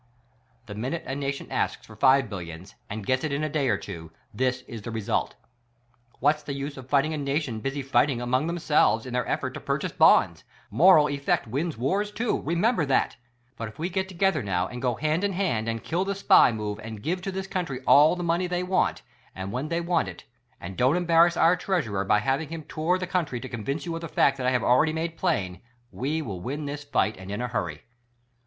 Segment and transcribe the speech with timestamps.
[0.65, 3.77] The minute a nation asks for "five billions" and gets it in a day or
[3.77, 5.35] two, this is the result:_
[6.19, 9.53] What's the use of fighting a nation busy fighting among them selves in their effort^
[9.53, 10.43] to purchase Bonds?
[10.73, 13.17] iVToral effect wins WARS, too; remember that!
[13.57, 16.51] But if we get together now, and go hand in hand, and kill the SPY
[16.51, 19.03] move and give to this nation all the money they want,
[19.35, 19.91] and when they v.
[19.91, 20.23] ant it—
[20.59, 24.01] and don't embarrass our Treasurer, by having him tour the country to convince you of
[24.01, 25.61] the fact that I have already made plain—
[25.91, 27.83] we Vvill win this fight and in a hurry!